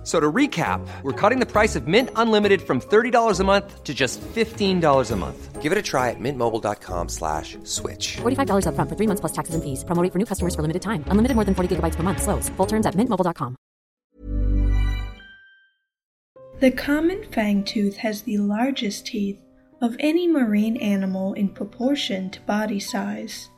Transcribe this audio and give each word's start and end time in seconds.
F- 0.00 0.06
So 0.06 0.18
to 0.18 0.32
recap, 0.32 0.80
we're 1.02 1.12
cutting 1.12 1.40
the 1.40 1.46
price 1.46 1.76
of 1.76 1.86
Mint 1.86 2.08
Unlimited 2.16 2.62
from 2.62 2.80
$30 2.80 3.38
a 3.38 3.44
month 3.44 3.84
to 3.84 3.92
just 3.92 4.18
$15 4.34 5.10
a 5.10 5.16
month. 5.16 5.60
Give 5.60 5.72
it 5.72 5.76
a 5.76 5.82
try 5.82 6.08
at 6.08 6.16
mintmobile.com 6.18 7.08
slash 7.10 7.58
switch. 7.64 8.16
$45 8.22 8.64
upfront 8.64 8.88
for 8.88 8.96
three 8.96 9.06
months 9.06 9.20
plus 9.20 9.32
taxes 9.32 9.54
and 9.54 9.62
fees. 9.62 9.84
Promo 9.84 10.02
rate 10.02 10.10
for 10.10 10.18
new 10.18 10.24
customers 10.24 10.54
for 10.54 10.62
limited 10.62 10.80
time. 10.80 11.04
Unlimited 11.08 11.34
more 11.34 11.44
than 11.44 11.54
40 11.54 11.76
gigabytes 11.76 11.96
per 11.96 12.02
month. 12.02 12.22
Slows. 12.22 12.48
Full 12.56 12.66
terms 12.66 12.86
at 12.86 12.94
mintmobile.com. 12.94 13.56
The 16.60 16.70
common 16.70 17.20
fangtooth 17.30 17.96
has 17.96 18.22
the 18.22 18.38
largest 18.38 19.06
teeth 19.06 19.38
of 19.80 19.96
any 20.00 20.26
marine 20.26 20.76
animal 20.78 21.32
in 21.34 21.48
proportion 21.48 22.30
to 22.30 22.40
body 22.42 22.80
size. 22.80 23.48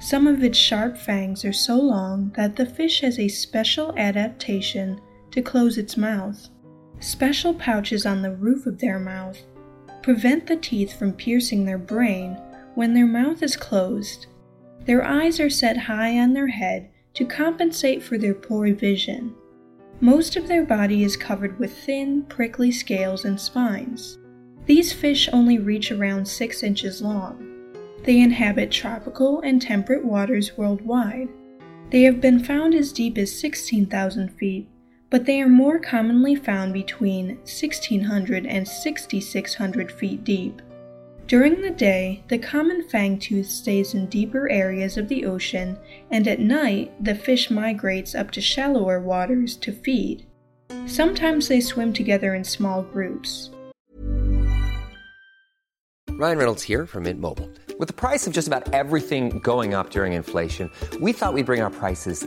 Some 0.00 0.26
of 0.26 0.42
its 0.44 0.58
sharp 0.58 0.98
fangs 0.98 1.44
are 1.44 1.52
so 1.52 1.76
long 1.76 2.32
that 2.36 2.56
the 2.56 2.66
fish 2.66 3.00
has 3.00 3.18
a 3.18 3.28
special 3.28 3.94
adaptation 3.96 5.00
to 5.36 5.42
close 5.42 5.76
its 5.76 5.98
mouth. 5.98 6.48
Special 6.98 7.52
pouches 7.52 8.06
on 8.06 8.22
the 8.22 8.34
roof 8.34 8.64
of 8.64 8.78
their 8.78 8.98
mouth 8.98 9.38
prevent 10.02 10.46
the 10.46 10.56
teeth 10.56 10.98
from 10.98 11.12
piercing 11.12 11.66
their 11.66 11.76
brain 11.76 12.32
when 12.74 12.94
their 12.94 13.06
mouth 13.06 13.42
is 13.42 13.54
closed. 13.54 14.28
Their 14.86 15.04
eyes 15.04 15.38
are 15.38 15.50
set 15.50 15.76
high 15.76 16.18
on 16.18 16.32
their 16.32 16.46
head 16.46 16.88
to 17.12 17.26
compensate 17.26 18.02
for 18.02 18.16
their 18.16 18.32
poor 18.32 18.72
vision. 18.72 19.34
Most 20.00 20.36
of 20.36 20.48
their 20.48 20.64
body 20.64 21.04
is 21.04 21.18
covered 21.18 21.58
with 21.58 21.76
thin, 21.76 22.22
prickly 22.22 22.72
scales 22.72 23.26
and 23.26 23.38
spines. 23.38 24.16
These 24.64 24.94
fish 24.94 25.28
only 25.34 25.58
reach 25.58 25.92
around 25.92 26.26
6 26.26 26.62
inches 26.62 27.02
long. 27.02 27.74
They 28.04 28.20
inhabit 28.20 28.70
tropical 28.70 29.42
and 29.42 29.60
temperate 29.60 30.04
waters 30.04 30.56
worldwide. 30.56 31.28
They 31.90 32.04
have 32.04 32.22
been 32.22 32.42
found 32.42 32.74
as 32.74 32.90
deep 32.90 33.18
as 33.18 33.38
16,000 33.38 34.30
feet, 34.30 34.68
but 35.10 35.24
they 35.24 35.40
are 35.40 35.48
more 35.48 35.78
commonly 35.78 36.34
found 36.34 36.72
between 36.72 37.36
1,600 37.38 38.46
and 38.46 38.66
6,600 38.66 39.92
feet 39.92 40.24
deep. 40.24 40.62
During 41.26 41.60
the 41.60 41.70
day, 41.70 42.22
the 42.28 42.38
common 42.38 42.86
fangtooth 42.88 43.46
stays 43.46 43.94
in 43.94 44.06
deeper 44.06 44.48
areas 44.48 44.96
of 44.96 45.08
the 45.08 45.24
ocean, 45.24 45.76
and 46.10 46.28
at 46.28 46.38
night, 46.38 46.92
the 47.02 47.16
fish 47.16 47.50
migrates 47.50 48.14
up 48.14 48.30
to 48.32 48.40
shallower 48.40 49.00
waters 49.00 49.56
to 49.56 49.72
feed. 49.72 50.24
Sometimes 50.86 51.48
they 51.48 51.60
swim 51.60 51.92
together 51.92 52.34
in 52.34 52.44
small 52.44 52.82
groups. 52.82 53.50
Ryan 56.10 56.38
Reynolds 56.38 56.62
here 56.62 56.86
from 56.86 57.02
Mint 57.02 57.20
Mobile. 57.20 57.50
With 57.78 57.88
the 57.88 57.94
price 57.94 58.26
of 58.26 58.32
just 58.32 58.46
about 58.46 58.72
everything 58.72 59.38
going 59.40 59.74
up 59.74 59.90
during 59.90 60.14
inflation, 60.14 60.70
we 61.00 61.12
thought 61.12 61.34
we'd 61.34 61.44
bring 61.44 61.60
our 61.60 61.70
prices 61.70 62.26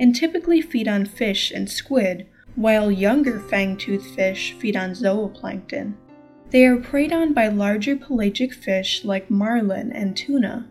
and 0.00 0.16
typically 0.16 0.62
feed 0.62 0.88
on 0.88 1.04
fish 1.04 1.52
and 1.52 1.70
squid, 1.70 2.26
while 2.56 2.90
younger 2.90 3.38
fangtooth 3.38 4.14
fish 4.16 4.54
feed 4.58 4.74
on 4.74 4.90
zooplankton. 4.90 5.94
They 6.48 6.64
are 6.64 6.78
preyed 6.78 7.12
on 7.12 7.32
by 7.32 7.48
larger 7.48 7.94
pelagic 7.94 8.52
fish 8.52 9.04
like 9.04 9.30
marlin 9.30 9.92
and 9.92 10.16
tuna. 10.16 10.66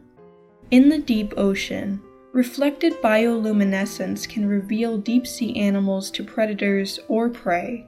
In 0.72 0.90
the 0.90 0.98
deep 0.98 1.34
ocean, 1.38 2.02
reflected 2.34 2.94
bioluminescence 3.02 4.28
can 4.28 4.46
reveal 4.46 4.98
deep 4.98 5.26
sea 5.26 5.56
animals 5.56 6.12
to 6.12 6.24
predators 6.24 7.00
or 7.08 7.30
prey. 7.30 7.86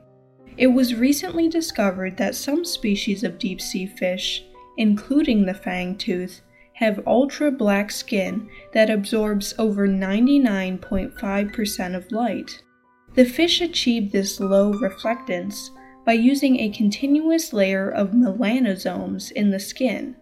It 0.57 0.68
was 0.68 0.96
recently 0.96 1.50
discovered 1.50 2.18
that 2.18 2.35
some 2.35 2.63
species 2.63 3.24
of 3.24 3.40
deep 3.40 3.59
sea 3.59 3.88
fish, 3.88 4.46
including 4.78 5.46
the 5.46 5.53
fangtooth, 5.53 6.41
have 6.81 7.06
ultra 7.06 7.52
black 7.52 7.92
skin 7.92 8.50
that 8.74 8.90
absorbs 8.90 9.53
over 9.59 9.88
99.5% 9.88 11.96
of 11.96 12.12
light. 12.12 12.64
The 13.14 13.24
fish 13.24 13.62
achieve 13.62 14.12
this 14.12 14.40
low 14.40 14.74
reflectance 14.74 15.69
by 16.08 16.14
using 16.14 16.59
a 16.59 16.72
continuous 16.72 17.53
layer 17.53 17.88
of 17.88 18.14
melanosomes 18.14 19.31
in 19.31 19.52
the 19.52 19.59
skin. 19.59 20.16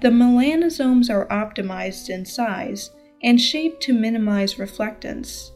The 0.00 0.08
melanosomes 0.08 1.08
are 1.08 1.28
optimized 1.28 2.10
in 2.10 2.24
size 2.24 2.90
and 3.22 3.40
shaped 3.40 3.80
to 3.84 3.92
minimize 3.92 4.56
reflectance. 4.56 5.52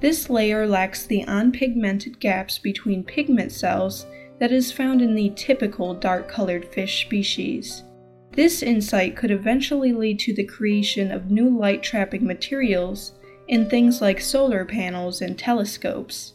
This 0.00 0.30
layer 0.30 0.66
lacks 0.66 1.04
the 1.04 1.24
unpigmented 1.24 2.20
gaps 2.20 2.58
between 2.58 3.04
pigment 3.04 3.52
cells 3.52 4.06
that 4.38 4.50
is 4.50 4.72
found 4.72 5.02
in 5.02 5.14
the 5.14 5.34
typical 5.36 5.92
dark 5.92 6.26
colored 6.26 6.64
fish 6.72 7.04
species. 7.04 7.82
This 8.32 8.62
insight 8.62 9.16
could 9.16 9.30
eventually 9.30 9.92
lead 9.92 10.18
to 10.20 10.32
the 10.32 10.44
creation 10.44 11.10
of 11.10 11.30
new 11.30 11.48
light 11.48 11.82
trapping 11.82 12.24
materials 12.24 13.12
in 13.48 13.68
things 13.68 14.00
like 14.00 14.20
solar 14.20 14.64
panels 14.64 15.20
and 15.20 15.36
telescopes. 15.36 16.34